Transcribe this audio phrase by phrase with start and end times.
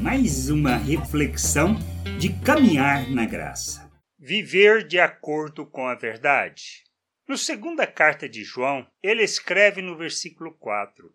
[0.00, 1.74] mais uma reflexão
[2.18, 3.90] de caminhar na graça.
[4.16, 6.84] Viver de acordo com a verdade.
[7.26, 11.12] No segunda carta de João, ele escreve no versículo 4: